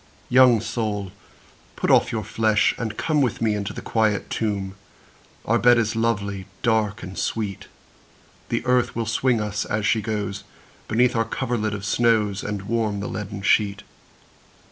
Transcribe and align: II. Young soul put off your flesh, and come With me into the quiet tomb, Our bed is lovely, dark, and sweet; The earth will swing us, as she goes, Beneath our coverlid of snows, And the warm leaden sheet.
II. 0.01 0.33
Young 0.35 0.61
soul 0.61 1.11
put 1.75 1.91
off 1.91 2.11
your 2.11 2.23
flesh, 2.23 2.73
and 2.79 2.97
come 2.97 3.21
With 3.21 3.39
me 3.39 3.53
into 3.53 3.71
the 3.71 3.83
quiet 3.83 4.31
tomb, 4.31 4.73
Our 5.45 5.59
bed 5.59 5.77
is 5.77 5.95
lovely, 5.95 6.47
dark, 6.63 7.03
and 7.03 7.15
sweet; 7.15 7.67
The 8.49 8.65
earth 8.65 8.95
will 8.95 9.05
swing 9.05 9.39
us, 9.39 9.63
as 9.63 9.85
she 9.85 10.01
goes, 10.01 10.43
Beneath 10.87 11.15
our 11.15 11.23
coverlid 11.25 11.75
of 11.75 11.85
snows, 11.85 12.41
And 12.43 12.61
the 12.61 12.65
warm 12.65 12.99
leaden 12.99 13.43
sheet. 13.43 13.83